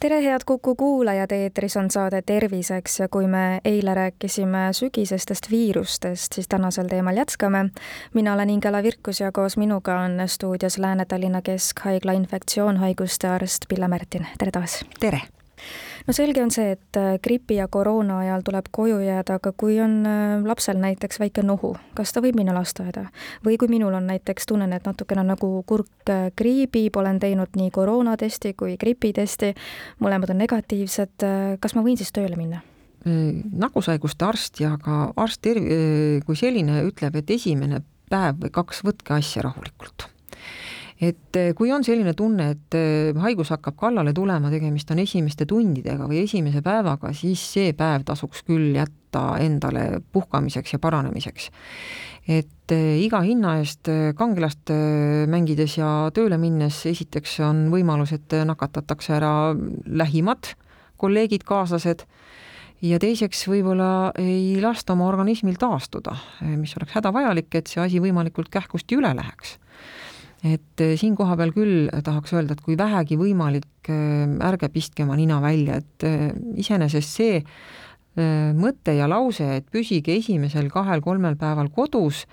tere, 0.00 0.22
head 0.24 0.40
Kuku 0.46 0.74
kuulajad, 0.74 1.30
eetris 1.30 1.76
on 1.76 1.90
saade 1.90 2.22
Terviseks 2.22 3.00
ja 3.00 3.08
kui 3.08 3.26
me 3.26 3.60
eile 3.64 3.94
rääkisime 3.94 4.68
sügisestest 4.72 5.50
viirustest, 5.50 6.32
siis 6.32 6.48
tänasel 6.48 6.88
teemal 6.88 7.16
jätkame. 7.16 7.68
mina 8.14 8.34
olen 8.34 8.50
Ingela 8.50 8.82
Virkus 8.82 9.20
ja 9.20 9.32
koos 9.32 9.56
minuga 9.56 10.00
on 10.00 10.22
stuudios 10.26 10.78
Lääne-Tallinna 10.78 11.42
Keskhaigla 11.42 12.12
infektsioonhaiguste 12.12 13.28
arst 13.28 13.68
Pille 13.68 13.88
Märtin, 13.88 14.26
tere 14.38 14.50
taas! 14.50 14.84
tere! 15.00 15.20
No 16.10 16.14
selge 16.16 16.42
on 16.42 16.50
see, 16.50 16.72
et 16.74 16.98
äh, 16.98 17.18
gripi 17.22 17.60
ja 17.60 17.68
koroona 17.70 18.16
ajal 18.24 18.42
tuleb 18.42 18.66
koju 18.74 18.96
jääda, 19.04 19.36
aga 19.38 19.52
kui 19.54 19.76
on 19.82 20.00
äh, 20.08 20.40
lapsel 20.42 20.80
näiteks 20.82 21.20
väike 21.22 21.44
nohu, 21.46 21.76
kas 21.94 22.10
ta 22.10 22.22
võib 22.24 22.40
minna 22.40 22.54
lasteaeda? 22.56 23.04
või 23.46 23.54
kui 23.60 23.70
minul 23.70 23.94
on 23.94 24.08
näiteks, 24.10 24.48
tunnen, 24.50 24.74
et 24.74 24.88
natukene 24.90 25.22
nagu 25.28 25.52
kurk 25.70 26.10
äh, 26.10 26.32
kriibib, 26.36 26.98
olen 26.98 27.22
teinud 27.22 27.54
nii 27.54 27.70
koroonatesti 27.74 28.56
kui 28.58 28.74
gripitesti, 28.80 29.52
mõlemad 30.02 30.34
on 30.34 30.42
negatiivsed, 30.42 31.26
kas 31.62 31.78
ma 31.78 31.86
võin 31.86 32.00
siis 32.00 32.10
tööle 32.16 32.38
minna? 32.40 32.64
nakkushaiguste 33.00 34.26
arst 34.26 34.58
ja 34.60 34.74
ka 34.82 35.06
arst 35.16 35.40
terv-, 35.46 35.70
kui 36.26 36.36
selline 36.36 36.82
ütleb, 36.84 37.16
et 37.16 37.30
esimene 37.32 37.80
päev 38.12 38.42
või 38.42 38.52
kaks, 38.58 38.82
võtke 38.84 39.14
asja 39.16 39.46
rahulikult 39.46 40.09
et 41.00 41.36
eh, 41.40 41.52
kui 41.56 41.70
on 41.72 41.84
selline 41.84 42.12
tunne, 42.16 42.50
et 42.54 42.76
eh, 42.76 43.16
haigus 43.24 43.50
hakkab 43.54 43.76
kallale 43.80 44.12
tulema, 44.16 44.50
tegemist 44.52 44.90
on 44.92 45.00
esimeste 45.00 45.46
tundidega 45.48 46.08
või 46.08 46.24
esimese 46.26 46.60
päevaga, 46.64 47.14
siis 47.16 47.42
see 47.54 47.72
päev 47.76 48.04
tasuks 48.08 48.44
küll 48.44 48.74
jätta 48.76 49.38
endale 49.40 50.02
puhkamiseks 50.12 50.76
ja 50.76 50.78
paranemiseks. 50.82 51.50
et 52.28 52.72
eh, 52.76 53.00
iga 53.00 53.22
hinna 53.24 53.56
eest 53.58 53.88
kangelast 54.16 54.70
mängides 55.26 55.78
ja 55.78 56.10
tööle 56.14 56.36
minnes 56.38 56.84
esiteks 56.86 57.40
on 57.48 57.70
võimalus, 57.72 58.12
et 58.12 58.36
nakatatakse 58.44 59.16
ära 59.16 59.56
lähimad 59.86 60.52
kolleegid, 61.00 61.48
kaaslased 61.48 62.04
ja 62.84 62.98
teiseks 63.00 63.46
võib-olla 63.48 64.12
ei 64.20 64.60
lasta 64.60 64.92
oma 64.92 65.08
organismil 65.08 65.56
taastuda, 65.56 66.12
mis 66.60 66.76
oleks 66.76 66.92
hädavajalik, 66.92 67.48
et 67.56 67.72
see 67.72 67.80
asi 67.80 68.04
võimalikult 68.04 68.52
kähkusti 68.52 69.00
üle 69.00 69.16
läheks 69.16 69.56
et 70.44 70.80
eh, 70.80 70.96
siin 71.00 71.16
kohapeal 71.18 71.52
küll 71.56 71.90
tahaks 72.04 72.32
öelda, 72.36 72.56
et 72.56 72.64
kui 72.64 72.78
vähegi 72.78 73.18
võimalik, 73.20 73.68
eh, 73.88 74.24
ärge 74.48 74.70
pistke 74.72 75.04
oma 75.04 75.18
nina 75.18 75.40
välja, 75.42 75.80
et 75.80 76.08
iseenesest 76.60 77.20
see 77.20 77.44
mõte 78.20 78.90
ja 78.96 79.06
lause, 79.08 79.44
et 79.60 79.68
püsige 79.70 80.16
esimesel 80.18 80.66
kahel-kolmel 80.68 81.36
päeval 81.38 81.68
kodus, 81.72 82.24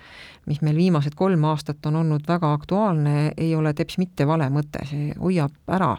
mis 0.50 0.58
meil 0.60 0.76
viimased 0.76 1.14
kolm 1.16 1.44
aastat 1.48 1.86
on 1.86 2.00
olnud 2.00 2.26
väga 2.28 2.50
aktuaalne, 2.56 3.30
ei 3.38 3.54
ole 3.54 3.70
teps 3.78 3.96
mitte 4.02 4.26
vale 4.26 4.50
mõte, 4.50 4.82
see 4.90 5.14
hoiab 5.16 5.54
ära 5.70 5.92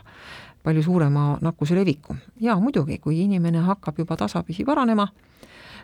palju 0.63 0.83
suurema 0.83 1.37
nakkuse 1.41 1.79
leviku. 1.79 2.15
ja 2.39 2.59
muidugi, 2.59 2.99
kui 2.99 3.21
inimene 3.23 3.63
hakkab 3.65 3.97
juba 4.03 4.17
tasapisi 4.17 4.65
paranema, 4.65 5.07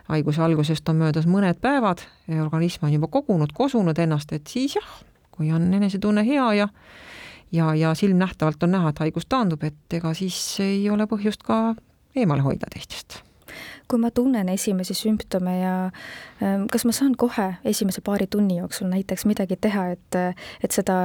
haiguse 0.08 0.42
algusest 0.42 0.88
on 0.88 1.00
möödas 1.00 1.26
mõned 1.26 1.58
päevad, 1.60 2.04
organism 2.28 2.86
on 2.86 2.92
juba 2.92 3.08
kogunud, 3.08 3.52
kosunud 3.52 3.98
ennast, 3.98 4.32
et 4.32 4.46
siis 4.46 4.76
jah, 4.76 4.90
kui 5.36 5.52
on 5.52 5.68
enesetunne 5.74 6.26
hea 6.26 6.48
ja 6.54 6.68
ja, 7.52 7.74
ja 7.74 7.94
silmnähtavalt 7.94 8.62
on 8.62 8.74
näha, 8.74 8.90
et 8.90 8.98
haigus 8.98 9.26
taandub, 9.28 9.62
et 9.64 9.94
ega 9.98 10.14
siis 10.14 10.38
ei 10.60 10.90
ole 10.90 11.06
põhjust 11.06 11.46
ka 11.46 11.76
eemale 12.16 12.42
hoida 12.42 12.68
teistest 12.72 13.22
kui 13.88 14.00
ma 14.02 14.10
tunnen 14.10 14.48
esimesi 14.50 14.94
sümptome 14.98 15.58
ja 15.60 15.74
ähm, 16.42 16.66
kas 16.72 16.84
ma 16.84 16.92
saan 16.92 17.14
kohe 17.16 17.54
esimese 17.64 18.02
paari 18.04 18.26
tunni 18.26 18.58
jooksul 18.58 18.88
näiteks 18.90 19.26
midagi 19.30 19.56
teha, 19.60 19.88
et, 19.94 20.18
et 20.64 20.74
seda 20.74 20.96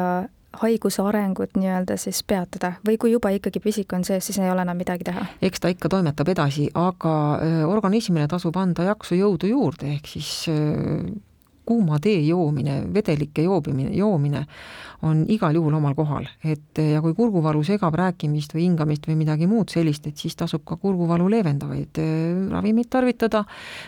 haiguse 0.61 1.01
arengut 1.01 1.55
nii-öelda 1.55 1.95
siis 2.01 2.23
peatada 2.27 2.73
või 2.87 2.97
kui 2.99 3.13
juba 3.13 3.31
ikkagi 3.31 3.61
pisik 3.63 3.93
on 3.95 4.03
sees, 4.03 4.25
siis 4.27 4.39
ei 4.41 4.51
ole 4.51 4.65
enam 4.65 4.77
midagi 4.77 5.07
teha? 5.07 5.25
eks 5.41 5.63
ta 5.63 5.71
ikka 5.71 5.91
toimetab 5.93 6.33
edasi, 6.33 6.67
aga 6.75 7.15
äh, 7.37 7.59
organismile 7.69 8.27
tasub 8.31 8.57
anda 8.59 8.89
jaksu 8.91 9.19
jõudu 9.19 9.51
juurde, 9.53 9.93
ehk 9.95 10.11
siis 10.11 10.31
äh, 10.51 11.05
kuuma 11.71 11.99
tee 12.03 12.19
joomine, 12.27 12.81
vedelike 12.93 13.45
joobimine, 13.47 13.93
joomine 13.95 14.45
on 15.07 15.23
igal 15.33 15.55
juhul 15.55 15.73
omal 15.73 15.95
kohal, 15.97 16.27
et 16.45 16.77
ja 16.77 16.99
kui 17.01 17.15
kurguvalu 17.17 17.63
segab 17.65 17.95
rääkimist 17.97 18.53
või 18.53 18.67
hingamist 18.67 19.07
või 19.09 19.15
midagi 19.23 19.47
muud 19.49 19.71
sellist, 19.73 20.05
et 20.07 20.19
siis 20.19 20.35
tasub 20.37 20.65
ka 20.67 20.77
kurguvalu 20.81 21.29
leevendavaid 21.31 22.01
äh, 22.03 22.11
ravimeid 22.51 22.91
tarvitada. 22.91 23.43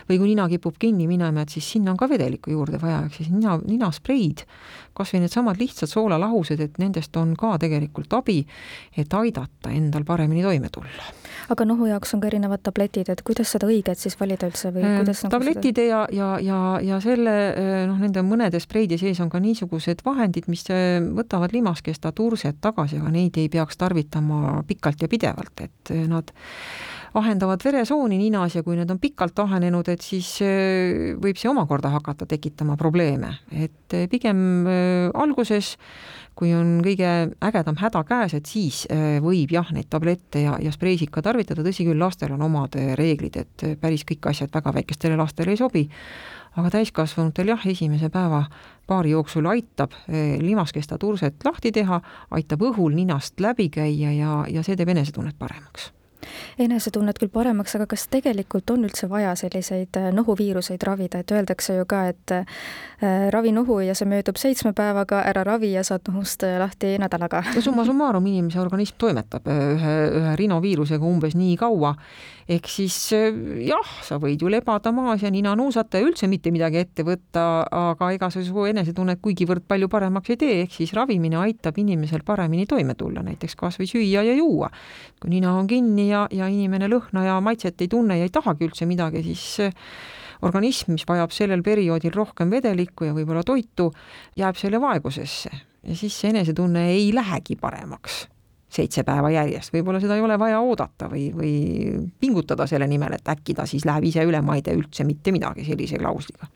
Või 0.08 0.18
kui 0.18 0.32
nina 0.32 0.48
kipub 0.50 0.78
kinni 0.80 1.06
minema, 1.10 1.44
et 1.44 1.54
siis 1.54 1.68
sinna 1.76 1.92
on 1.92 2.00
ka 2.00 2.08
vedelikku 2.10 2.50
juurde 2.54 2.80
vaja, 2.82 3.04
ehk 3.06 3.20
siis 3.20 3.30
nina, 3.30 3.58
ninaspreid, 3.62 4.42
kas 4.96 5.14
või 5.14 5.22
needsamad 5.26 5.60
lihtsad 5.60 5.92
soolalahused, 5.92 6.64
et 6.64 6.82
nendest 6.82 7.14
on 7.20 7.36
ka 7.38 7.54
tegelikult 7.62 8.18
abi, 8.18 8.40
et 8.98 9.20
aidata 9.20 9.70
endal 9.74 10.08
paremini 10.08 10.42
toime 10.42 10.72
tulla 10.74 11.12
aga 11.52 11.66
nohu 11.68 11.88
jaoks 11.88 12.14
on 12.16 12.22
ka 12.22 12.28
erinevad 12.30 12.62
tabletid, 12.64 13.10
et 13.12 13.22
kuidas 13.26 13.50
seda 13.54 13.68
õiget 13.70 14.00
siis 14.00 14.16
valida 14.20 14.48
üldse 14.50 14.70
või 14.74 14.84
äh, 14.86 14.96
kuidas 15.02 15.22
nagu 15.24 15.34
tabletide 15.36 15.86
seda... 15.86 15.90
ja, 15.90 16.00
ja, 16.14 16.30
ja, 16.44 16.60
ja 16.84 17.00
selle 17.04 17.34
äh, 17.50 17.74
noh, 17.90 18.00
nende 18.00 18.24
mõnede 18.26 18.60
spreide 18.62 18.98
sees 19.00 19.20
on 19.24 19.30
ka 19.32 19.40
niisugused 19.42 20.04
vahendid, 20.06 20.48
mis 20.52 20.64
äh, 20.72 20.98
võtavad 21.04 21.54
limaskesta 21.56 22.14
turset 22.16 22.60
tagasi, 22.64 23.00
aga 23.02 23.12
neid 23.14 23.38
ei 23.40 23.50
peaks 23.52 23.80
tarvitama 23.80 24.62
pikalt 24.68 25.04
ja 25.04 25.10
pidevalt, 25.10 25.64
et 25.66 25.94
nad 26.08 26.32
ahendavad 27.14 27.62
veresooni 27.62 28.16
ninas 28.18 28.56
ja 28.56 28.64
kui 28.66 28.74
need 28.78 28.90
on 28.90 28.98
pikalt 28.98 29.38
ahenenud, 29.38 29.86
et 29.92 30.02
siis 30.02 30.32
võib 31.22 31.38
see 31.38 31.46
omakorda 31.46 31.92
hakata 31.94 32.26
tekitama 32.26 32.74
probleeme, 32.80 33.30
et 33.54 33.94
pigem 34.10 34.66
alguses 35.14 35.76
kui 36.38 36.50
on 36.54 36.78
kõige 36.84 37.10
ägedam 37.44 37.78
häda 37.78 38.02
käes, 38.08 38.34
et 38.34 38.50
siis 38.50 38.84
äh, 38.90 39.18
võib 39.22 39.54
jah, 39.54 39.70
neid 39.74 39.88
tablette 39.90 40.42
ja, 40.44 40.56
ja 40.62 40.72
spreisid 40.74 41.12
ka 41.14 41.22
tarvitada, 41.22 41.62
tõsi 41.66 41.86
küll, 41.86 42.00
lastel 42.00 42.34
on 42.34 42.42
omad 42.48 42.78
äh, 42.80 42.92
reeglid, 42.98 43.38
et 43.44 43.66
äh, 43.66 43.74
päris 43.80 44.06
kõik 44.08 44.30
asjad 44.32 44.52
väga 44.54 44.74
väikestele 44.74 45.18
lastele 45.20 45.54
ei 45.54 45.60
sobi, 45.60 45.84
aga 46.58 46.70
täiskasvanutel 46.74 47.54
jah, 47.54 47.66
esimese 47.70 48.10
päeva 48.14 48.44
paari 48.86 49.14
jooksul 49.14 49.46
aitab 49.48 49.94
limaskesta 50.42 50.98
turset 51.00 51.42
lahti 51.46 51.72
teha, 51.72 52.00
aitab 52.36 52.62
õhul 52.68 52.94
ninast 52.94 53.40
läbi 53.40 53.70
käia 53.72 54.12
ja, 54.12 54.38
ja 54.50 54.62
see 54.62 54.76
teeb 54.76 54.92
enesetunnet 54.94 55.38
paremaks 55.38 55.90
enesetunnet 56.58 57.18
küll 57.20 57.32
paremaks, 57.32 57.74
aga 57.78 57.86
kas 57.90 58.06
tegelikult 58.12 58.70
on 58.74 58.86
üldse 58.88 59.08
vaja 59.10 59.34
selliseid 59.38 59.98
äh, 60.00 60.10
nohuviiruseid 60.14 60.82
ravida, 60.86 61.22
et 61.22 61.34
öeldakse 61.34 61.78
ju 61.78 61.86
ka, 61.90 62.04
et 62.12 62.34
äh, 62.34 62.44
ravi 63.34 63.52
nohu 63.54 63.80
ja 63.84 63.94
see 63.96 64.08
möödub 64.08 64.38
seitsme 64.40 64.74
päevaga, 64.76 65.22
ära 65.28 65.44
ravi 65.46 65.72
ja 65.74 65.84
saad 65.86 66.08
nohust 66.08 66.44
äh, 66.46 66.58
lahti 66.60 66.94
nädalaga. 67.00 67.42
no 67.54 67.64
summa 67.64 67.84
summarum 67.84 68.26
inimese 68.30 68.60
organism 68.62 68.98
toimetab 68.98 69.48
ühe, 69.50 69.96
ühe 70.20 70.36
rinoviirusega 70.40 71.04
umbes 71.06 71.36
nii 71.38 71.56
kaua, 71.60 71.94
ehk 72.48 72.68
siis 72.68 72.96
jah, 73.12 73.94
sa 74.04 74.18
võid 74.22 74.42
ju 74.42 74.50
lebada 74.52 74.92
maas 74.92 75.22
ja 75.24 75.30
nina 75.32 75.54
nuusata 75.58 76.00
ja 76.00 76.06
üldse 76.06 76.28
mitte 76.30 76.52
midagi 76.54 76.82
ette 76.82 77.04
võtta, 77.06 77.64
aga 77.64 78.10
ega 78.14 78.30
see 78.32 78.44
su 78.46 78.66
enesetunnet 78.68 79.20
kuigivõrd 79.24 79.64
palju 79.68 79.88
paremaks 79.92 80.34
ei 80.34 80.40
tee, 80.40 80.60
ehk 80.64 80.76
siis 80.78 80.92
ravimine 80.96 81.38
aitab 81.40 81.78
inimesel 81.80 82.24
paremini 82.26 82.66
toime 82.70 82.96
tulla, 82.98 83.24
näiteks 83.24 83.56
kas 83.58 83.78
või 83.80 83.88
süüa 83.90 84.24
ja 84.26 84.34
juua. 84.36 84.70
kui 85.20 85.30
nina 85.32 85.54
on 85.56 85.66
kinni 85.66 86.08
ja, 86.10 86.13
ja 86.30 86.48
inimene 86.50 86.88
lõhna 86.90 87.24
ja 87.26 87.38
maitset 87.44 87.80
ei 87.84 87.90
tunne 87.92 88.18
ja 88.18 88.28
ei 88.28 88.32
tahagi 88.34 88.68
üldse 88.68 88.88
midagi, 88.88 89.22
siis 89.26 89.46
organism, 90.44 90.94
mis 90.96 91.06
vajab 91.08 91.32
sellel 91.32 91.62
perioodil 91.64 92.14
rohkem 92.14 92.50
vedelikku 92.52 93.08
ja 93.08 93.16
võib-olla 93.16 93.44
toitu, 93.46 93.90
jääb 94.36 94.58
selle 94.60 94.80
vaegusesse 94.82 95.50
ja 95.84 95.96
siis 95.96 96.16
see 96.20 96.32
enesetunne 96.32 96.88
ei 96.92 97.10
lähegi 97.14 97.56
paremaks 97.60 98.24
seitse 98.74 99.04
päeva 99.06 99.30
järjest, 99.30 99.72
võib-olla 99.74 100.00
seda 100.02 100.16
ei 100.18 100.24
ole 100.24 100.38
vaja 100.40 100.58
oodata 100.64 101.08
või, 101.10 101.28
või 101.34 101.54
pingutada 102.20 102.66
selle 102.66 102.88
nimel, 102.90 103.14
et 103.16 103.28
äkki 103.30 103.54
ta 103.54 103.68
siis 103.70 103.86
läheb 103.86 104.08
ise 104.08 104.24
üle, 104.26 104.40
ma 104.42 104.56
ei 104.58 104.64
tee 104.66 104.74
üldse 104.74 105.06
mitte 105.06 105.32
midagi 105.34 105.66
sellise 105.68 106.00
klausliga. 106.00 106.48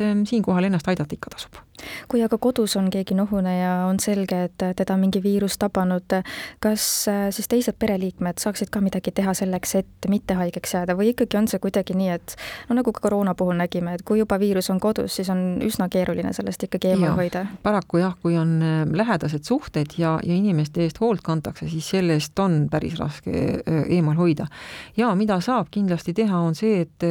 Et 0.00 0.06
eh, 0.06 0.22
siinkohal 0.32 0.70
ennast 0.70 0.88
aidata 0.88 1.16
ikka 1.16 1.36
tasub 1.36 1.60
kui 2.08 2.22
aga 2.24 2.38
kodus 2.38 2.76
on 2.78 2.88
keegi 2.92 3.14
nohune 3.18 3.52
ja 3.56 3.72
on 3.88 4.00
selge, 4.02 4.44
et 4.48 4.64
teda 4.76 4.96
mingi 5.00 5.22
viirus 5.22 5.58
tabanud, 5.60 6.16
kas 6.62 6.86
äh, 7.10 7.28
siis 7.34 7.48
teised 7.50 7.78
pereliikmed 7.80 8.40
saaksid 8.42 8.70
ka 8.72 8.82
midagi 8.84 9.12
teha 9.14 9.34
selleks, 9.36 9.74
et 9.80 10.10
mitte 10.12 10.36
haigeks 10.38 10.74
jääda 10.76 10.96
või 10.98 11.12
ikkagi 11.14 11.38
on 11.40 11.48
see 11.50 11.62
kuidagi 11.62 11.96
nii, 11.98 12.10
et 12.16 12.36
no 12.68 12.78
nagu 12.78 12.92
ka 12.94 13.04
koroona 13.04 13.34
puhul 13.38 13.58
nägime, 13.60 13.96
et 13.96 14.04
kui 14.06 14.20
juba 14.20 14.38
viirus 14.40 14.70
on 14.72 14.80
kodus, 14.82 15.16
siis 15.18 15.30
on 15.32 15.60
üsna 15.66 15.88
keeruline 15.92 16.32
sellest 16.36 16.66
ikkagi 16.68 16.94
eemal 16.94 17.16
hoida? 17.18 17.46
paraku 17.62 18.02
jah, 18.02 18.16
kui 18.22 18.36
on 18.40 18.56
äh, 18.64 18.82
lähedased 19.02 19.46
suhted 19.48 19.96
ja, 19.98 20.18
ja 20.26 20.36
inimeste 20.36 20.84
eest 20.86 21.00
hoolt 21.00 21.24
kantakse, 21.26 21.68
siis 21.70 21.88
selle 21.94 22.16
eest 22.18 22.38
on 22.42 22.62
päris 22.70 22.98
raske 23.00 23.32
äh, 23.32 23.82
eemal 23.96 24.18
hoida. 24.20 24.48
ja 24.96 25.12
mida 25.18 25.40
saab 25.44 25.70
kindlasti 25.70 26.14
teha, 26.16 26.40
on 26.40 26.54
see, 26.58 26.84
et 26.84 27.04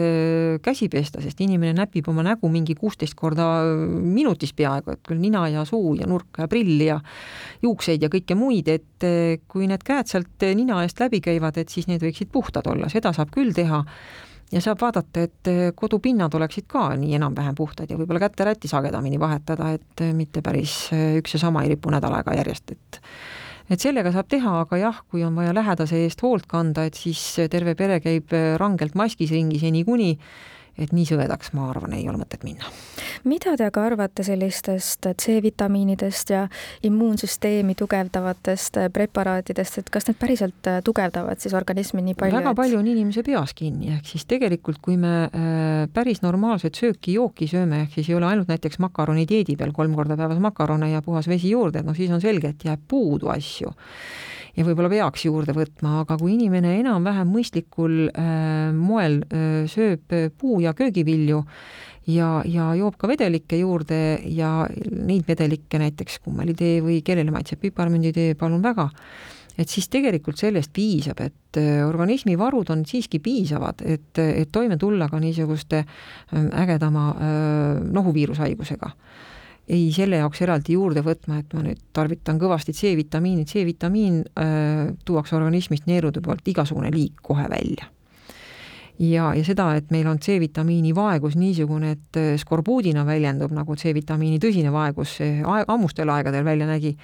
käsi 0.63 0.89
pesta, 0.91 1.21
sest 1.21 1.39
inimene 1.41 1.73
näpib 1.77 2.07
oma 2.09 2.23
nägu 2.25 2.49
mingi 2.51 2.75
kuusteist 2.79 3.15
korda 3.19 3.47
minutis 3.75 4.53
peaaegu, 4.57 4.95
et 4.95 5.03
küll 5.07 5.21
nina 5.21 5.45
ja 5.51 5.65
suu 5.67 5.93
ja 5.99 6.07
nurk 6.09 6.39
ja 6.41 6.47
prill 6.51 6.81
ja 6.85 6.99
juukseid 7.61 8.03
ja 8.05 8.09
kõike 8.11 8.37
muid, 8.39 8.71
et 8.71 9.07
kui 9.51 9.67
need 9.69 9.83
käed 9.85 10.09
sealt 10.09 10.47
nina 10.57 10.81
eest 10.85 10.99
läbi 11.03 11.21
käivad, 11.23 11.59
et 11.59 11.69
siis 11.69 11.89
need 11.91 12.03
võiksid 12.03 12.31
puhtad 12.31 12.67
olla, 12.71 12.89
seda 12.89 13.13
saab 13.15 13.31
küll 13.35 13.53
teha. 13.55 13.83
Ja 14.49 14.57
saab 14.65 14.79
vaadata, 14.81 15.27
et 15.27 15.49
kodupinnad 15.77 16.33
oleksid 16.33 16.65
ka 16.65 16.87
nii 16.97 17.13
enam-vähem 17.19 17.53
puhtad 17.53 17.91
ja 17.91 17.97
võib-olla 17.99 18.23
käterätti 18.23 18.71
sagedamini 18.71 19.19
vahetada, 19.21 19.75
et 19.77 20.01
mitte 20.17 20.41
päris 20.41 20.87
üks 21.19 21.35
ja 21.35 21.41
sama 21.43 21.61
ei 21.61 21.75
ripu 21.75 21.93
nädal 21.93 22.15
aega 22.17 22.33
järjest, 22.39 22.73
et 22.73 22.99
et 23.69 23.77
sellega 23.77 24.09
saab 24.09 24.25
teha, 24.25 24.55
aga 24.63 24.79
jah, 24.81 25.03
kui 25.11 25.21
on 25.21 25.35
vaja 25.37 25.53
lähedase 25.53 25.99
eest 26.01 26.23
hoolt 26.25 26.47
kanda, 26.49 26.87
et 26.89 26.97
siis 26.97 27.21
terve 27.53 27.75
pere 27.77 27.99
käib 28.01 28.33
rangelt 28.57 28.97
maskis 28.97 29.29
ringi 29.29 29.61
seni 29.61 29.83
kuni 29.85 30.15
et 30.79 30.93
nii 30.95 31.05
sõvedaks, 31.09 31.53
ma 31.57 31.69
arvan, 31.69 31.93
ei 31.97 32.07
ole 32.09 32.21
mõtet 32.21 32.43
minna. 32.47 32.69
mida 33.29 33.55
te 33.57 33.67
aga 33.67 33.85
arvate 33.85 34.23
sellistest 34.23 35.09
C-vitamiinidest 35.21 36.33
ja 36.33 36.45
immuunsüsteemi 36.87 37.75
tugevdavatest 37.79 38.81
preparaatidest, 38.93 39.81
et 39.81 39.89
kas 39.93 40.09
need 40.09 40.19
päriselt 40.21 40.71
tugevdavad 40.85 41.41
siis 41.41 41.55
organismi 41.57 42.03
nii 42.05 42.17
palju? 42.19 42.39
väga 42.39 42.53
et... 42.53 42.59
palju 42.61 42.79
on 42.79 42.87
inimese 42.87 43.23
peas 43.27 43.53
kinni, 43.57 43.93
ehk 43.97 44.09
siis 44.13 44.25
tegelikult, 44.29 44.81
kui 44.81 44.97
me 44.97 45.15
äh, 45.27 45.85
päris 45.93 46.23
normaalset 46.25 46.79
sööki-jooki 46.79 47.49
sööme, 47.51 47.83
ehk 47.85 47.99
siis 47.99 48.11
ei 48.11 48.17
ole 48.19 48.31
ainult 48.31 48.51
näiteks 48.51 48.79
makaroni 48.83 49.27
dieedi 49.29 49.57
peal 49.59 49.75
kolm 49.75 49.95
korda 49.97 50.17
päevas 50.19 50.41
makarone 50.43 50.91
ja 50.93 51.03
puhas 51.05 51.27
vesi 51.29 51.53
juurde, 51.53 51.83
noh, 51.85 51.97
siis 51.97 52.11
on 52.13 52.21
selge, 52.23 52.53
et 52.55 52.67
jääb 52.69 52.87
puudu 52.87 53.31
asju 53.33 53.73
ja 54.59 54.65
võib-olla 54.67 54.91
peaks 54.91 55.23
juurde 55.23 55.55
võtma, 55.55 56.01
aga 56.03 56.17
kui 56.19 56.33
inimene 56.35 56.75
enam-vähem 56.81 57.29
mõistlikul 57.31 58.09
äh, 58.09 58.69
moel 58.75 59.21
äh, 59.23 59.63
sööb 59.71 60.11
puu- 60.39 60.59
ja 60.63 60.73
köögivilju 60.75 61.39
ja, 62.11 62.29
ja 62.43 62.69
joob 62.75 62.97
ka 62.99 63.07
vedelikke 63.11 63.61
juurde 63.61 64.19
ja 64.27 64.67
neid 64.91 65.27
vedelikke 65.29 65.79
näiteks 65.79 66.19
kummelitee 66.25 66.79
või 66.83 66.99
kellele 67.05 67.31
maitseb 67.31 67.61
piparmünditee, 67.63 68.35
palun 68.39 68.63
väga, 68.65 68.89
et 69.59 69.71
siis 69.71 69.87
tegelikult 69.91 70.39
sellest 70.41 70.73
piisab, 70.75 71.23
et 71.23 71.61
äh, 71.61 71.79
organismi 71.87 72.35
varud 72.39 72.75
on 72.75 72.83
siiski 72.89 73.23
piisavad, 73.23 73.85
et, 73.87 74.11
et 74.19 74.51
toime 74.51 74.75
tulla 74.81 75.07
ka 75.07 75.23
niisuguste 75.23 75.85
ägedama 76.35 77.13
nohuviirushaigusega 77.95 78.91
ei 79.69 79.91
selle 79.93 80.19
jaoks 80.21 80.41
eraldi 80.45 80.73
juurde 80.73 81.03
võtma, 81.05 81.39
et 81.41 81.53
ma 81.53 81.63
nüüd 81.65 81.79
tarvitan 81.93 82.39
kõvasti 82.41 82.73
C-vitamiini, 82.73 83.45
C-vitamiin 83.49 84.19
äh, 84.41 84.89
tuuakse 85.05 85.37
organismist 85.37 85.87
neerude 85.89 86.23
poolt 86.25 86.47
igasugune 86.49 86.91
liik 86.93 87.21
kohe 87.23 87.45
välja. 87.51 87.89
ja, 88.99 89.29
ja 89.35 89.43
seda, 89.45 89.71
et 89.79 89.91
meil 89.93 90.07
on 90.09 90.19
C-vitamiini 90.19 90.93
vaegus 90.95 91.37
niisugune, 91.39 91.95
et 91.97 92.21
äh, 92.21 92.35
skorbuudina 92.41 93.05
väljendub, 93.05 93.53
nagu 93.55 93.77
C-vitamiini 93.77 94.41
tõsine 94.41 94.73
vaegus 94.73 95.19
aeg, 95.21 95.69
ammustel 95.69 96.09
aegadel 96.09 96.45
välja 96.45 96.67
nägi, 96.67 96.95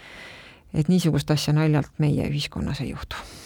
et 0.73 0.89
niisugust 0.89 1.31
asja 1.31 1.53
naljalt 1.53 1.93
meie 2.01 2.29
ühiskonnas 2.31 2.81
ei 2.81 2.95
juhtu 2.95 3.44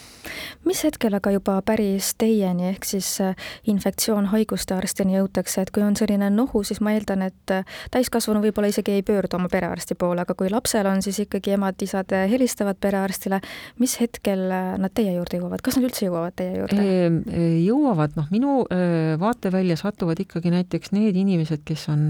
mis 0.67 0.81
hetkel 0.83 1.15
aga 1.15 1.31
juba 1.33 1.55
päris 1.65 2.11
teieni 2.19 2.67
ehk 2.69 2.85
siis 2.87 3.07
äh, 3.23 3.47
infektsioon 3.71 4.29
haiguste 4.33 4.75
arstini 4.75 5.15
jõutakse, 5.15 5.63
et 5.63 5.71
kui 5.75 5.83
on 5.85 5.95
selline 5.97 6.29
nohu, 6.33 6.61
siis 6.67 6.81
ma 6.83 6.93
eeldan, 6.95 7.23
et 7.29 7.53
äh, 7.53 7.77
täiskasvanu 7.93 8.41
võib-olla 8.43 8.71
isegi 8.71 8.97
ei 8.97 9.05
pöördu 9.05 9.39
oma 9.39 9.49
perearsti 9.51 9.95
poole, 9.99 10.25
aga 10.25 10.35
kui 10.37 10.51
lapsel 10.51 10.89
on, 10.89 11.03
siis 11.05 11.21
ikkagi 11.23 11.55
emad-isad 11.55 12.11
äh, 12.15 12.27
helistavad 12.31 12.79
perearstile. 12.81 13.39
mis 13.79 13.95
hetkel 14.01 14.45
nad 14.49 14.93
teie 14.95 15.13
juurde 15.15 15.39
jõuavad, 15.39 15.63
kas 15.63 15.77
nad 15.77 15.87
üldse 15.87 16.05
jõuavad 16.07 16.35
teie 16.35 16.59
juurde? 16.59 16.87
jõuavad, 17.63 18.15
noh, 18.17 18.27
minu 18.33 18.55
vaatevälja 19.19 19.77
satuvad 19.79 20.19
ikkagi 20.19 20.51
näiteks 20.51 20.91
need 20.95 21.15
inimesed, 21.17 21.61
kes 21.65 21.85
on 21.91 22.01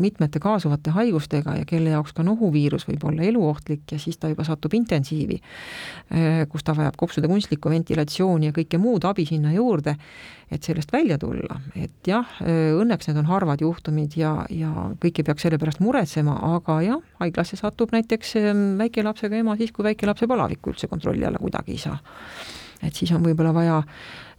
mitmete 0.00 0.40
kaasuvate 0.42 0.94
haigustega 0.94 1.58
ja 1.60 1.68
kelle 1.68 1.92
jaoks 1.94 2.14
ka 2.16 2.24
nohuviirus 2.26 2.86
võib 2.88 3.04
olla 3.10 3.26
eluohtlik 3.28 3.92
ja 3.92 3.98
siis 4.02 4.18
ta 4.20 4.30
juba 4.32 4.46
satub 4.48 4.74
intensiivi, 4.76 5.40
kus 6.50 6.66
ta 6.66 6.74
vajab 6.76 6.96
kopsude 7.10 7.30
kunstlikku 7.30 7.70
ventilatsiooni 7.72 8.50
ja 8.50 8.54
kõike 8.54 8.78
muud 8.78 9.04
abi 9.08 9.26
sinna 9.26 9.50
juurde, 9.50 9.96
et 10.50 10.62
sellest 10.66 10.92
välja 10.94 11.18
tulla, 11.18 11.58
et 11.74 12.06
jah, 12.06 12.38
õnneks 12.46 13.10
need 13.10 13.18
on 13.22 13.28
harvad 13.30 13.62
juhtumid 13.62 14.14
ja, 14.18 14.36
ja 14.54 14.70
kõik 15.02 15.20
ei 15.20 15.26
peaks 15.26 15.46
selle 15.46 15.58
pärast 15.62 15.82
muretsema, 15.82 16.36
aga 16.54 16.78
jah, 16.86 17.04
haiglasse 17.22 17.58
satub 17.58 17.94
näiteks 17.94 18.36
ehm, 18.38 18.64
väikelapsega 18.80 19.42
ema 19.42 19.58
siis, 19.58 19.74
kui 19.74 19.86
väikelapse 19.90 20.30
palavik 20.30 20.70
üldse 20.70 20.90
kontrolli 20.90 21.26
alla 21.26 21.42
kuidagi 21.42 21.74
ei 21.74 21.82
saa. 21.82 21.98
Et 22.82 22.96
siis 22.96 23.12
on 23.12 23.22
võib-olla 23.24 23.52
vaja 23.54 23.78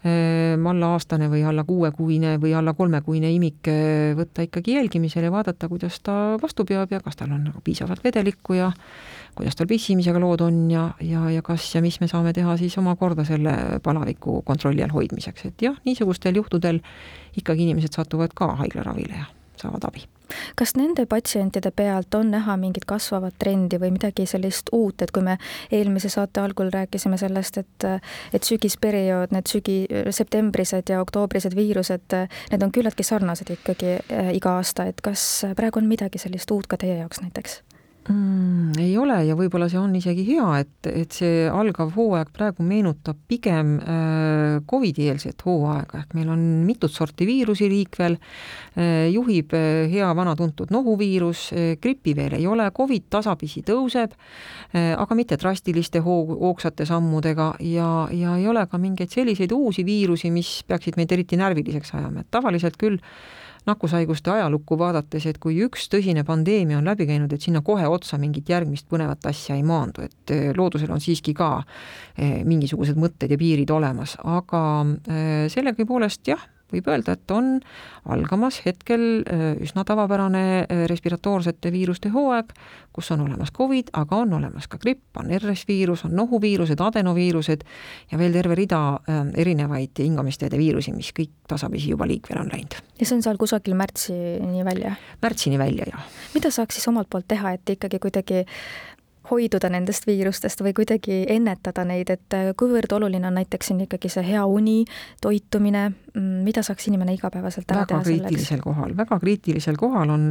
ehm, 0.04 0.66
alla 0.68 0.92
aastane 0.96 1.30
või 1.32 1.44
alla 1.48 1.64
kuuekuine 1.68 2.36
või 2.42 2.54
alla 2.58 2.74
kolmekuine 2.78 3.32
imik 3.36 3.70
ehm, 3.72 4.16
võtta 4.20 4.46
ikkagi 4.48 4.76
jälgimisele 4.78 5.30
ja 5.30 5.34
vaadata, 5.34 5.70
kuidas 5.72 6.00
ta 6.04 6.38
vastu 6.42 6.66
peab 6.66 6.92
ja 6.92 7.02
kas 7.04 7.20
tal 7.20 7.32
on 7.32 7.44
nagu 7.50 7.62
piisavalt 7.64 8.04
vedelikku 8.04 8.58
ja 8.58 8.72
kuidas 9.36 9.58
tal 9.60 9.70
pissimisega 9.70 10.22
lood 10.22 10.46
on 10.46 10.64
ja, 10.72 10.88
ja, 11.06 11.28
ja 11.32 11.44
kas 11.46 11.70
ja 11.76 11.84
mis 11.84 12.00
me 12.02 12.10
saame 12.12 12.34
teha 12.38 12.58
siis 12.62 12.78
omakorda 12.82 13.26
selle 13.28 13.58
palaviku 13.84 14.42
kontrolli 14.48 14.84
all 14.84 14.96
hoidmiseks, 14.96 15.46
et 15.52 15.68
jah, 15.70 15.78
niisugustel 15.86 16.42
juhtudel 16.42 16.82
ikkagi 17.38 17.68
inimesed 17.68 17.96
satuvad 17.96 18.36
ka 18.36 18.56
haiglaravile 18.64 19.22
ja 19.24 19.30
saavad 19.62 19.92
abi 19.92 20.08
kas 20.56 20.76
nende 20.80 21.06
patsientide 21.06 21.72
pealt 21.72 22.14
on 22.16 22.32
näha 22.32 22.58
mingit 22.58 22.86
kasvavat 22.90 23.38
trendi 23.40 23.80
või 23.82 23.94
midagi 23.96 24.26
sellist 24.30 24.70
uut, 24.76 25.02
et 25.02 25.12
kui 25.12 25.24
me 25.26 25.38
eelmise 25.72 26.10
saate 26.10 26.42
algul 26.42 26.72
rääkisime 26.74 27.18
sellest, 27.18 27.58
et 27.58 27.88
et 28.34 28.44
sügisperiood, 28.46 29.34
need 29.36 29.50
sügi, 29.50 29.78
septembrised 30.14 30.90
ja 30.90 31.02
oktoobrised 31.02 31.56
viirused, 31.56 32.16
need 32.52 32.64
on 32.64 32.72
küllaltki 32.72 33.04
sarnased 33.04 33.50
ikkagi 33.58 33.98
eh, 33.98 34.32
iga 34.38 34.58
aasta, 34.60 34.88
et 34.92 35.02
kas 35.04 35.46
praegu 35.58 35.82
on 35.82 35.90
midagi 35.90 36.22
sellist 36.22 36.52
uut 36.52 36.70
ka 36.72 36.80
teie 36.82 37.02
jaoks 37.02 37.24
näiteks? 37.24 37.62
Mm,? 38.10 38.72
ei 38.80 38.94
ole 38.98 39.18
ja 39.28 39.36
võib-olla 39.38 39.68
see 39.70 39.80
on 39.80 39.94
isegi 39.98 40.24
hea, 40.26 40.46
et, 40.64 40.90
et 40.90 41.16
see 41.16 41.46
algav 41.52 41.92
hooaeg 41.96 42.32
praegu 42.34 42.64
meenutab 42.66 43.20
pigem 43.30 43.76
äh, 43.80 44.62
Covidi-eelset 44.70 45.44
hooaega, 45.46 46.04
ehk 46.04 46.16
meil 46.18 46.32
on 46.34 46.44
mitut 46.66 46.94
sorti 46.94 47.28
viirusi 47.30 47.70
liikvel 47.72 48.18
äh,, 48.18 49.10
juhib 49.12 49.56
äh, 49.58 49.86
hea 49.92 50.10
vana 50.18 50.36
tuntud 50.40 50.72
nohuviirus 50.74 51.48
äh,, 51.54 51.74
grippi 51.82 52.16
veel 52.18 52.38
ei 52.40 52.48
ole, 52.50 52.70
Covid 52.76 53.10
tasapisi 53.14 53.66
tõuseb 53.68 54.16
äh,, 54.16 54.94
aga 54.96 55.18
mitte 55.18 55.38
drastiliste 55.42 56.02
hoog, 56.06 56.34
hoogsate 56.42 56.88
sammudega 56.90 57.54
ja, 57.68 57.92
ja 58.16 58.38
ei 58.40 58.48
ole 58.50 58.66
ka 58.72 58.82
mingeid 58.82 59.14
selliseid 59.14 59.54
uusi 59.56 59.86
viirusi, 59.88 60.32
mis 60.34 60.62
peaksid 60.68 60.98
meid 61.00 61.12
eriti 61.12 61.40
närviliseks 61.40 61.96
ajama, 62.00 62.26
et 62.26 62.34
tavaliselt 62.34 62.80
küll 62.82 63.02
nakkushaiguste 63.66 64.32
ajalukku 64.34 64.78
vaadates, 64.80 65.26
et 65.30 65.38
kui 65.42 65.60
üks 65.66 65.86
tõsine 65.92 66.24
pandeemia 66.28 66.80
on 66.80 66.88
läbi 66.90 67.06
käinud, 67.10 67.34
et 67.34 67.46
sinna 67.46 67.62
kohe 67.66 67.86
otsa 67.88 68.18
mingit 68.22 68.50
järgmist 68.50 68.88
põnevat 68.90 69.28
asja 69.30 69.58
ei 69.58 69.66
maandu, 69.66 70.08
et 70.08 70.34
eh, 70.34 70.50
loodusel 70.58 70.92
on 70.94 71.04
siiski 71.04 71.36
ka 71.38 71.52
eh, 72.18 72.42
mingisugused 72.48 72.98
mõtted 73.02 73.32
ja 73.32 73.38
piirid 73.42 73.70
olemas, 73.74 74.18
aga 74.24 74.64
eh, 75.06 75.46
sellegipoolest 75.54 76.34
jah 76.34 76.48
võib 76.72 76.88
öelda, 76.92 77.16
et 77.18 77.32
on 77.32 77.60
algamas 78.12 78.62
hetkel 78.66 79.04
äh, 79.22 79.44
üsna 79.62 79.84
tavapärane 79.88 80.44
äh, 80.64 80.84
respiratoorsete 80.90 81.72
viiruste 81.74 82.12
hooaeg, 82.14 82.54
kus 82.94 83.12
on 83.16 83.26
olemas 83.26 83.54
Covid, 83.56 83.92
aga 83.98 84.22
on 84.24 84.34
olemas 84.40 84.68
ka 84.72 84.80
gripp, 84.82 85.04
on 85.20 85.32
RS-viirus, 85.38 86.06
on 86.08 86.16
nohuviirused, 86.18 86.82
adenoviirused 86.82 87.66
ja 88.12 88.22
veel 88.22 88.36
terve 88.36 88.58
rida 88.60 88.82
äh, 88.98 89.24
erinevaid 89.44 90.04
hingamisteede 90.04 90.60
viirusi, 90.60 90.96
mis 90.96 91.12
kõik 91.18 91.34
tasapisi 91.52 91.92
juba 91.94 92.08
liikvele 92.10 92.44
on 92.46 92.54
läinud. 92.54 92.80
ja 93.00 93.06
see 93.06 93.18
on 93.18 93.26
seal 93.26 93.40
kusagil 93.42 93.76
märtsini 93.78 94.66
välja? 94.66 94.96
märtsini 95.22 95.60
välja, 95.62 95.90
jah. 95.92 96.08
mida 96.36 96.52
saaks 96.52 96.80
siis 96.80 96.88
omalt 96.92 97.10
poolt 97.12 97.28
teha, 97.32 97.56
et 97.58 97.76
ikkagi 97.78 98.00
kuidagi 98.02 98.46
hoiduda 99.30 99.70
nendest 99.70 100.08
viirustest 100.10 100.64
või 100.66 100.74
kuidagi 100.78 101.22
ennetada 101.30 101.84
neid, 101.88 102.10
et 102.14 102.36
äh, 102.38 102.52
kuivõrd 102.58 102.94
oluline 102.98 103.28
on 103.30 103.38
näiteks 103.38 103.70
siin 103.70 103.84
ikkagi 103.86 104.10
see 104.10 104.24
hea 104.26 104.46
uni, 104.50 104.86
toitumine, 105.22 105.84
mm, 106.16 106.40
mida 106.46 106.64
saaks 106.66 106.90
inimene 106.90 107.14
igapäevaselt 107.18 107.70
ära 107.70 107.84
väga 107.84 107.92
teha 107.92 108.04
selleks? 108.04 108.18
väga 108.18 108.32
kriitilisel 108.32 108.64
kohal, 108.66 108.96
väga 108.98 109.20
kriitilisel 109.22 109.78
kohal 109.82 110.16
on, 110.16 110.26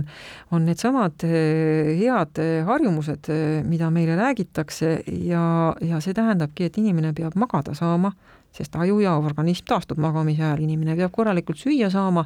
on 0.50 0.66
needsamad 0.66 1.26
äh, 1.28 1.92
head 2.00 2.42
äh, 2.42 2.66
harjumused, 2.66 3.30
mida 3.68 3.90
meile 3.94 4.18
räägitakse 4.18 4.97
ja, 5.06 5.44
ja 5.87 6.02
see 6.02 6.16
tähendabki, 6.16 6.66
et 6.66 6.82
inimene 6.82 7.14
peab 7.16 7.38
magada 7.38 7.76
saama 7.78 8.12
sest 8.57 8.76
aju 8.76 8.99
ja 9.00 9.14
organism 9.19 9.66
taastub 9.71 10.00
magamise 10.02 10.42
ajal, 10.42 10.62
inimene 10.64 10.97
peab 10.99 11.12
korralikult 11.14 11.61
süüa 11.61 11.90
saama, 11.92 12.25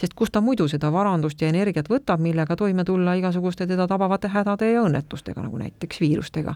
sest 0.00 0.14
kust 0.16 0.32
ta 0.32 0.40
muidu 0.44 0.68
seda 0.72 0.90
varandust 0.92 1.42
ja 1.42 1.50
energiat 1.52 1.90
võtab, 1.92 2.22
millega 2.22 2.56
toime 2.56 2.84
tulla 2.84 3.16
igasuguste 3.18 3.66
teda 3.68 3.86
tabavate 3.90 4.30
hädade 4.32 4.70
ja 4.72 4.84
õnnetustega, 4.86 5.44
nagu 5.44 5.60
näiteks 5.60 6.00
viirustega. 6.00 6.54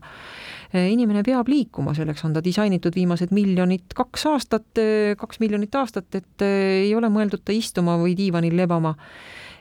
inimene 0.73 1.23
peab 1.27 1.49
liikuma, 1.49 1.95
selleks 1.95 2.25
on 2.25 2.33
ta 2.33 2.45
disainitud 2.45 2.95
viimased 2.95 3.33
miljonit, 3.35 3.93
kaks 3.95 4.27
aastat, 4.31 4.81
kaks 5.19 5.41
miljonit 5.41 5.75
aastat, 5.75 6.15
et 6.15 6.47
ei 6.47 6.95
ole 6.95 7.11
mõeldud 7.11 7.43
ta 7.45 7.53
istuma 7.53 7.99
või 7.99 8.17
diivanil 8.17 8.57
lebama 8.57 8.95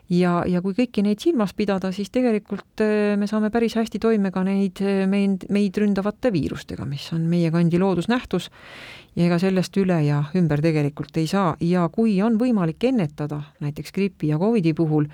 ja, 0.09 0.39
ja 0.49 0.61
kui 0.65 0.75
kõiki 0.77 1.03
neid 1.05 1.21
silmas 1.23 1.53
pidada, 1.57 1.91
siis 1.95 2.09
tegelikult 2.13 2.83
me 3.19 3.27
saame 3.29 3.51
päris 3.53 3.75
hästi 3.79 4.01
toime 4.01 4.31
ka 4.33 4.43
neid 4.47 4.81
meid, 5.09 5.45
meid 5.53 5.77
ründavate 5.77 6.33
viirustega, 6.33 6.87
mis 6.89 7.09
on 7.15 7.27
meie 7.29 7.51
kandi 7.53 7.81
loodusnähtus. 7.81 8.49
Ja 9.17 9.25
ega 9.25 9.39
sellest 9.41 9.75
üle 9.81 9.97
ja 10.05 10.21
ümber 10.37 10.61
tegelikult 10.63 11.17
ei 11.19 11.27
saa. 11.27 11.55
Ja 11.65 11.87
kui 11.91 12.13
on 12.23 12.37
võimalik 12.39 12.83
ennetada 12.87 13.41
näiteks 13.63 13.91
gripi 13.95 14.29
ja 14.29 14.37
Covidi 14.39 14.73
puhul, 14.77 15.09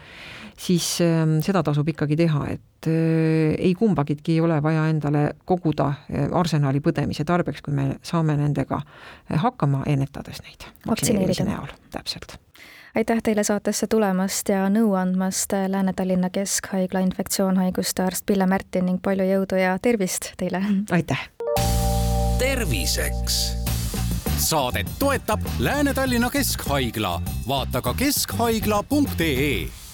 siis 0.57 0.97
äh, 1.03 1.23
seda 1.45 1.63
tasub 1.65 1.89
ikkagi 1.89 2.17
teha, 2.19 2.45
et 2.53 2.89
äh, 2.91 3.55
ei 3.57 3.73
kumbagitki 3.77 4.35
ei 4.35 4.45
ole 4.45 4.61
vaja 4.63 4.87
endale 4.91 5.27
koguda 5.45 5.91
äh, 5.95 6.29
arsenali 6.31 6.83
põdemise 6.85 7.25
tarbeks, 7.27 7.63
kui 7.65 7.75
me 7.75 7.93
saame 8.05 8.37
nendega 8.39 8.81
äh, 8.83 9.39
hakkama, 9.41 9.85
ennetades 9.89 10.43
neid 10.45 10.69
vaktsineerimise 10.87 11.47
näol, 11.47 11.71
täpselt 11.95 12.37
aitäh 12.95 13.19
teile 13.23 13.43
saatesse 13.43 13.87
tulemast 13.87 14.49
ja 14.49 14.65
nõu 14.69 14.93
andmast, 14.97 15.53
Lääne-Tallinna 15.67 16.29
Keskhaigla 16.29 16.99
infektsioonhaiguste 16.99 18.03
arst 18.03 18.25
Pille 18.25 18.47
Märtin 18.47 18.85
ning 18.85 19.01
palju 19.03 19.27
jõudu 19.27 19.59
ja 19.59 19.77
tervist 19.81 20.31
teile! 20.37 20.63
aitäh! 20.91 21.29
terviseks 22.39 23.39
saadet 24.37 24.87
toetab 24.99 25.41
Lääne-Tallinna 25.59 26.29
Keskhaigla, 26.29 27.21
vaata 27.47 27.81
ka 27.81 27.93
keskhaigla.ee 27.93 29.84